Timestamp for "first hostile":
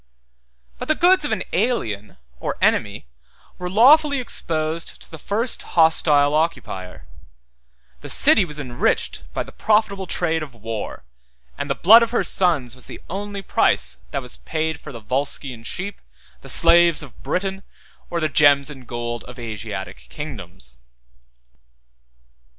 5.19-6.33